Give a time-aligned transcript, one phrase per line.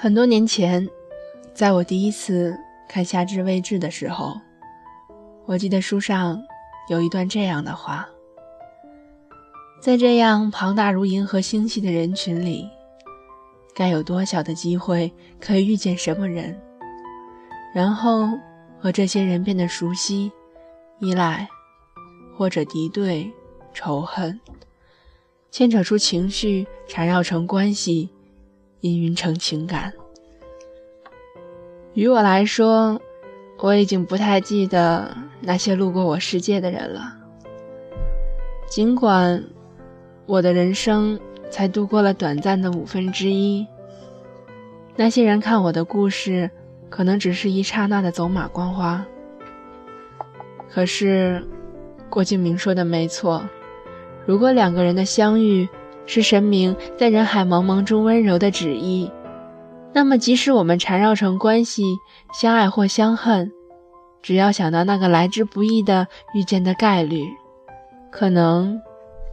[0.00, 0.88] 很多年前，
[1.52, 2.56] 在我第一次
[2.88, 4.40] 看夏至未至的时候，
[5.44, 6.40] 我记得书上
[6.88, 8.08] 有一段这样的话：
[9.82, 12.70] 在这样庞大如银河星系的人群里，
[13.74, 16.56] 该有多小的机会可以遇见什么人，
[17.74, 18.28] 然后
[18.78, 20.30] 和这些人变得熟悉、
[21.00, 21.48] 依赖，
[22.36, 23.28] 或者敌对、
[23.74, 24.38] 仇恨，
[25.50, 28.10] 牵扯出情绪，缠绕成关系。
[28.80, 29.92] 氤氲成情感。
[31.94, 33.00] 于我来说，
[33.58, 37.16] 我已经不太记得那些路过我世界的人了。
[38.68, 39.42] 尽管
[40.26, 41.18] 我的人生
[41.50, 43.66] 才度过了短暂的五分之一，
[44.94, 46.50] 那些人看我的故事，
[46.88, 49.04] 可能只是一刹那的走马观花。
[50.70, 51.42] 可是，
[52.10, 53.42] 郭敬明说的没错，
[54.26, 55.68] 如果两个人的相遇，
[56.08, 59.12] 是神明在人海茫茫中温柔的旨意，
[59.92, 61.84] 那么即使我们缠绕成关系，
[62.32, 63.52] 相爱或相恨，
[64.22, 67.26] 只要想到那个来之不易的遇见的概率，
[68.10, 68.80] 可能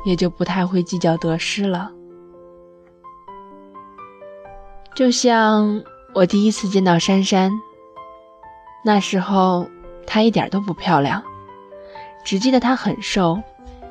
[0.03, 1.93] 也就不太会计较得失了。
[4.93, 5.81] 就像
[6.13, 7.53] 我第一次见到珊珊，
[8.83, 9.65] 那时候
[10.05, 11.23] 她一点都不漂亮，
[12.25, 13.41] 只记得她很瘦。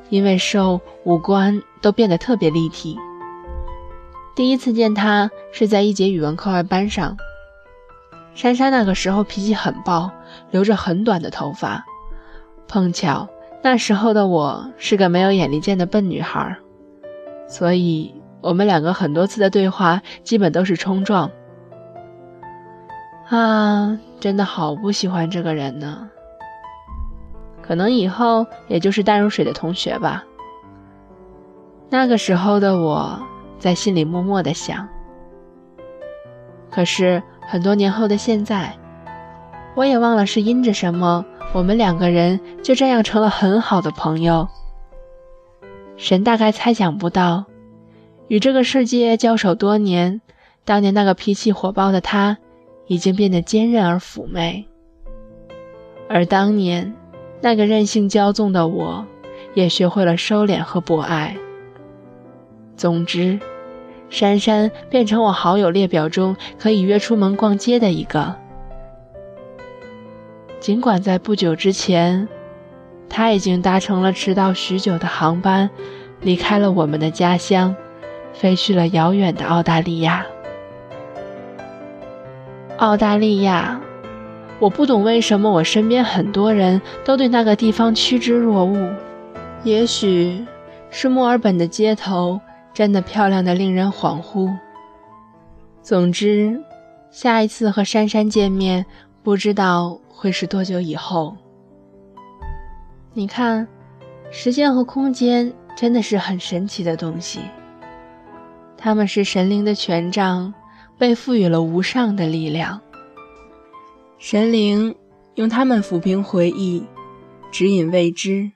[0.09, 2.97] 因为瘦，五官都变得特别立体。
[4.35, 7.17] 第一次见他是在一节语文课外班上，
[8.33, 10.11] 珊珊那个时候脾气很暴，
[10.51, 11.85] 留着很短的头发。
[12.67, 13.29] 碰巧
[13.63, 16.57] 那时候的我是个没有眼力见的笨女孩，
[17.47, 21.31] 所以我们两个很多次的对话基本都是冲撞。
[23.29, 26.09] 啊，真的好不喜欢这个人呢。
[27.65, 30.23] 可能以后也就是淡如水的同学吧。
[31.89, 33.19] 那个时候的我
[33.57, 34.87] 在心里默默的想。
[36.69, 38.77] 可是很多年后的现在，
[39.75, 44.47] 我也忘了是因着什么，我们两个人就这样成了很好的朋友。
[45.97, 47.45] 神大概猜想不到，
[48.27, 50.21] 与这个世界交手多年，
[50.65, 52.37] 当年那个脾气火爆的他，
[52.85, 54.67] 已经变得坚韧而妩媚，
[56.07, 56.93] 而当年。
[57.41, 59.05] 那个任性骄纵的我，
[59.53, 61.35] 也学会了收敛和博爱。
[62.75, 63.39] 总之，
[64.09, 68.35] 珊珊变成我好友列表中可以约出门逛街的一个。
[70.59, 72.27] 尽管在不久之前，
[73.07, 75.69] 他已经搭乘了迟到许久的航班，
[76.21, 77.75] 离开了我们的家乡，
[78.33, 80.25] 飞去了遥远的澳大利亚。
[82.77, 83.79] 澳大利亚。
[84.59, 88.95] 我不懂为什么我身边很多人都对那个地方趋之若鹜。
[89.63, 90.45] 也许
[90.89, 92.39] 是墨尔本的街头
[92.73, 94.53] 真的漂亮的令人恍惚。
[95.81, 96.61] 总之，
[97.11, 98.85] 下一次和珊珊见面，
[99.23, 101.35] 不知道会是多久以后。
[103.13, 103.67] 你看，
[104.31, 107.39] 时间和空间真的是很神奇的东西。
[108.77, 110.53] 他们是神灵的权杖，
[110.97, 112.81] 被赋予了无上的力量。
[114.17, 114.95] 神灵
[115.35, 116.83] 用他们抚平回忆，
[117.51, 118.51] 指引未知，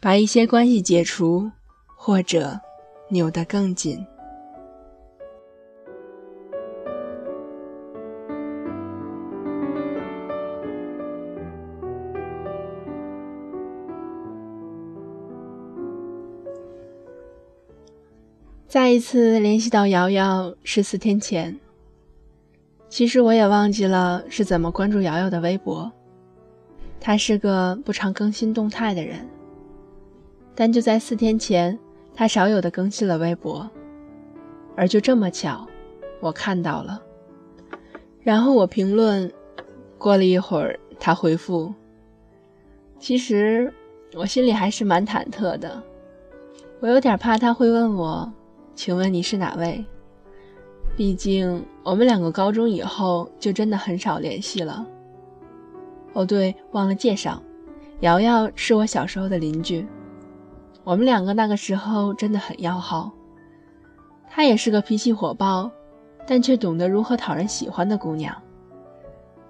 [0.00, 1.50] 把一些关系解除，
[1.96, 2.60] 或者
[3.08, 4.04] 扭得更紧。
[18.68, 21.63] 再一次联系到瑶瑶是四天前。
[22.94, 25.90] 其实我也忘记了是怎么关注瑶瑶的微博。
[27.00, 29.28] 她是个不常更新动态的人，
[30.54, 31.76] 但就在四天前，
[32.14, 33.68] 她少有的更新了微博，
[34.76, 35.66] 而就这么巧，
[36.20, 37.02] 我看到了。
[38.22, 39.28] 然后我评论，
[39.98, 41.74] 过了一会儿，她回复。
[43.00, 43.74] 其实
[44.14, 45.82] 我心里还是蛮忐忑的，
[46.78, 48.32] 我有点怕他会问我
[48.76, 49.84] ：“请问你是哪位？”
[50.96, 54.86] 毕竟我们两个高中以后就真的很少联系了。
[56.12, 57.42] 哦，对，忘了介绍，
[58.00, 59.84] 瑶瑶是我小时候的邻居，
[60.84, 63.10] 我们两个那个时候真的很要好。
[64.30, 65.68] 她也是个脾气火爆，
[66.26, 68.32] 但却懂得如何讨人喜欢的姑娘。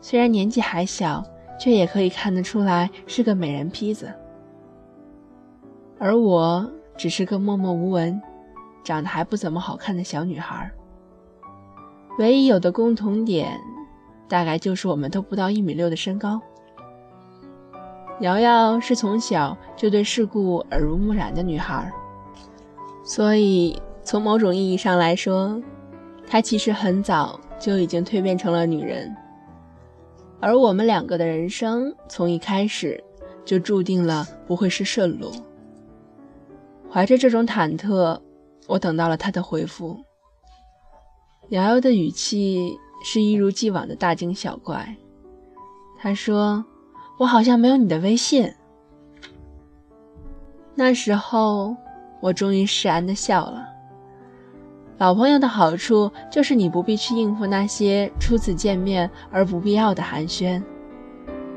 [0.01, 1.23] 虽然年纪还小，
[1.61, 4.11] 却也可以看得出来是个美人坯子。
[5.99, 8.21] 而我只是个默默无闻、
[8.83, 10.71] 长得还不怎么好看的小女孩。
[12.19, 13.61] 唯一有的共同点，
[14.29, 16.41] 大概就是我们都不到一米六的身高。
[18.21, 21.91] 瑶瑶是从小就对世故耳濡目染的女孩，
[23.05, 25.61] 所以从某种意义上来说，
[26.25, 29.13] 她其实很早就已经蜕变成了女人，
[30.39, 33.03] 而我们两个的人生从一开始
[33.45, 35.33] 就注定了不会是顺路。
[36.89, 38.17] 怀着这种忐忑，
[38.69, 39.99] 我等到了他的回复。
[41.51, 44.97] 瑶瑶的语气是一如既往的大惊小怪。
[45.99, 46.65] 他说
[47.19, 48.53] ：“我好像没有你的微信。”
[50.75, 51.77] 那时候，
[52.21, 53.69] 我终于释然的笑了。
[54.99, 60.63] 老朋友的好处就是你不必去应付那些初次见面而不必要的寒暄。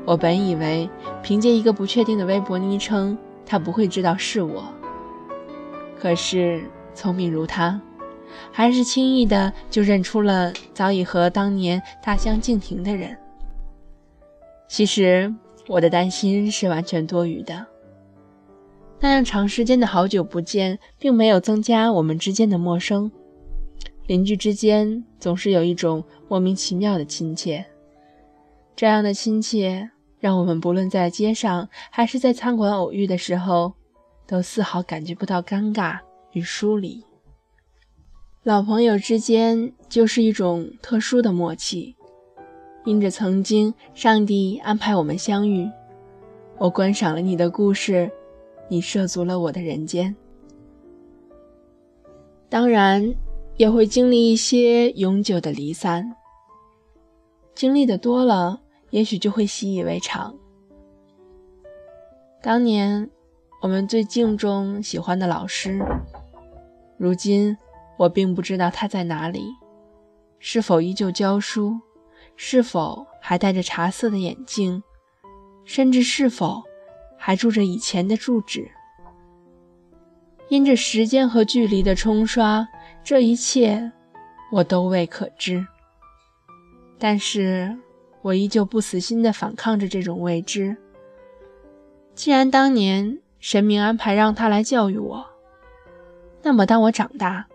[0.04, 0.88] 我本以为
[1.22, 4.64] 凭借一个不确定的微博昵称，他不会知道是我。
[5.98, 6.62] 可是
[6.94, 7.80] 聪明如他，
[8.52, 13.16] 还是轻易的就认出了早已和当年大相径庭的人。
[14.68, 15.34] 其实
[15.66, 17.66] 我的担心是完全多余的。
[19.00, 23.10] 那样长时间的好久不见，并没有增加我们之间的陌生。
[24.06, 27.64] 邻居之间总是有一种莫名其妙的亲切，
[28.74, 33.74] 这样的亲切让我们不论在街上还是在餐馆偶遇的时候，
[34.26, 35.98] 都丝毫感觉不到尴尬
[36.32, 37.04] 与疏离。
[38.48, 41.94] 老朋友之间就是一种特殊的默契。
[42.86, 45.70] 因着曾经上帝安排我们相遇，
[46.56, 48.10] 我观赏了你的故事，
[48.70, 50.16] 你涉足了我的人间。
[52.48, 53.14] 当然，
[53.58, 56.16] 也会经历一些永久的离散。
[57.54, 60.34] 经历的多了，也许就会习以为常。
[62.40, 63.10] 当年
[63.60, 65.78] 我们最敬重、喜欢的老师，
[66.96, 67.54] 如今
[67.98, 69.54] 我并不知道他在哪里，
[70.38, 71.78] 是否依旧教书。
[72.40, 74.80] 是否还戴着茶色的眼镜，
[75.64, 76.62] 甚至是否
[77.16, 78.70] 还住着以前的住址？
[80.48, 82.68] 因着时间和距离的冲刷，
[83.02, 83.90] 这一切
[84.52, 85.66] 我都未可知。
[86.96, 87.76] 但是
[88.22, 90.76] 我依旧不死心地反抗着这种未知。
[92.14, 95.26] 既然当年神明安排让他来教育我，
[96.44, 97.48] 那么当我长大，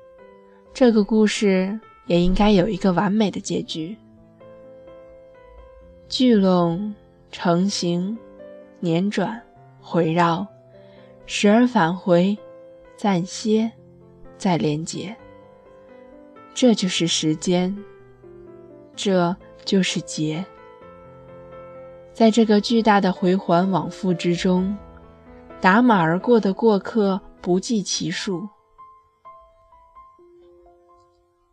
[0.73, 3.95] 这个故事也应该有一个完美的结局。
[6.09, 6.95] 聚拢、
[7.31, 8.17] 成形、
[8.81, 9.39] 辗转、
[9.79, 10.47] 回绕，
[11.27, 12.35] 时而返回，
[12.97, 13.71] 暂歇，
[14.35, 15.15] 再连结。
[16.55, 17.77] 这就是时间，
[18.95, 20.43] 这就是劫。
[22.13, 24.75] 在这个巨大的回环往复之中，
[25.61, 28.49] 打马而过的过客不计其数。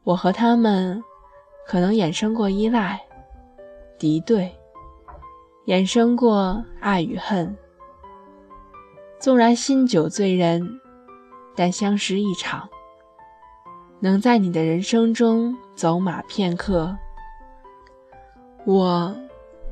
[0.05, 1.03] 我和他们
[1.67, 3.01] 可能衍生过依赖。
[3.99, 4.51] 敌对，
[5.67, 7.57] 衍生过爱与恨。
[9.19, 10.81] 纵然新酒醉人，
[11.55, 12.67] 但相识一场，
[14.01, 16.97] 能在你的人生中走马片刻，
[18.65, 19.15] 我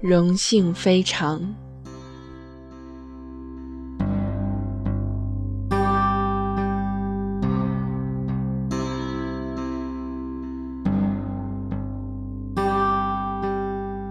[0.03, 1.41] 荣幸非常。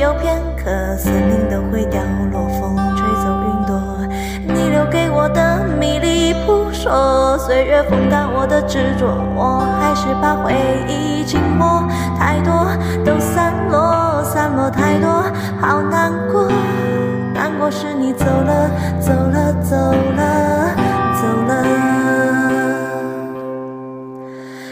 [0.00, 2.00] 有片刻，森林都会凋
[2.32, 3.78] 落，风吹走云朵。
[4.48, 10.54] 你留给我的迷离扑朔，岁月风干我的执着，我还是把回
[10.88, 11.84] 忆静默，
[12.18, 12.50] 太多
[13.04, 15.22] 都散落，散落太多，
[15.60, 16.48] 好难过，
[17.34, 19.76] 难过是你，走了，走了，走
[20.16, 20.79] 了。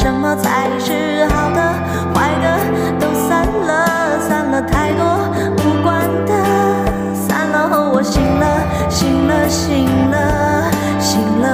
[0.00, 1.60] 什么才是好的？
[2.14, 2.46] 坏的
[3.00, 5.02] 都散了，散了太多
[5.58, 6.32] 无关的，
[7.12, 8.46] 散了后我醒了，
[8.88, 11.46] 醒了，醒了，醒了。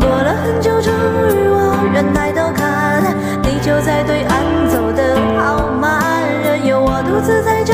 [0.00, 3.14] 过了很久，终于我愿抬头看，
[3.44, 7.72] 你就在对岸走得好慢，任由我独自在这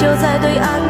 [0.00, 0.89] 就在对岸